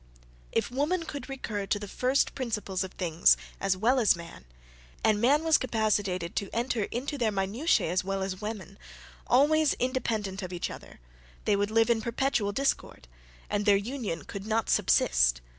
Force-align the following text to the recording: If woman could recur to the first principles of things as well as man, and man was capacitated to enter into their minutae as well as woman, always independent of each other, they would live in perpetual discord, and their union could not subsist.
If 0.51 0.71
woman 0.71 1.03
could 1.03 1.29
recur 1.29 1.67
to 1.67 1.77
the 1.77 1.87
first 1.87 2.33
principles 2.33 2.83
of 2.83 2.91
things 2.93 3.37
as 3.59 3.77
well 3.77 3.99
as 3.99 4.15
man, 4.15 4.45
and 5.03 5.21
man 5.21 5.43
was 5.43 5.59
capacitated 5.59 6.35
to 6.37 6.49
enter 6.53 6.85
into 6.85 7.19
their 7.19 7.31
minutae 7.31 7.85
as 7.87 8.03
well 8.03 8.23
as 8.23 8.41
woman, 8.41 8.79
always 9.27 9.75
independent 9.75 10.41
of 10.41 10.51
each 10.53 10.71
other, 10.71 10.99
they 11.45 11.55
would 11.55 11.69
live 11.69 11.91
in 11.91 12.01
perpetual 12.01 12.51
discord, 12.51 13.07
and 13.47 13.67
their 13.67 13.77
union 13.77 14.23
could 14.25 14.47
not 14.47 14.71
subsist. 14.71 15.39